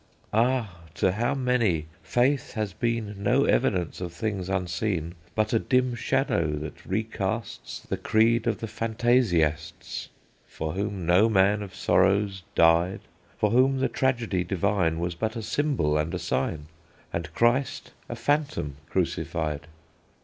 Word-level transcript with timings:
"Ah! 0.33 0.77
to 0.95 1.11
how 1.11 1.35
many 1.35 1.85
Faith 2.01 2.53
has 2.53 2.73
been 2.73 3.13
No 3.21 3.43
evidence 3.43 4.01
of 4.01 4.11
things 4.11 4.49
unseen, 4.49 5.13
But 5.35 5.53
a 5.53 5.59
dim 5.59 5.93
shadow, 5.93 6.53
that 6.53 6.83
recasts 6.89 7.81
The 7.87 7.97
creed 7.97 8.47
of 8.47 8.61
the 8.61 8.67
Phantasiasts, 8.67 10.09
For 10.47 10.73
whom 10.73 11.05
no 11.05 11.29
Man 11.29 11.61
of 11.61 11.75
Sorrows 11.75 12.41
died, 12.55 13.01
For 13.37 13.51
whom 13.51 13.77
the 13.77 13.89
Tragedy 13.89 14.43
Divine 14.43 14.97
Was 14.97 15.13
but 15.13 15.35
a 15.35 15.43
symbol 15.43 15.99
and 15.99 16.11
a 16.15 16.17
sign, 16.17 16.65
And 17.13 17.31
Christ 17.35 17.91
a 18.09 18.15
phantom 18.15 18.77
crucified! 18.89 19.67